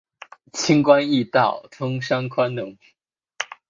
[0.51, 2.75] 轻关易道，通商宽农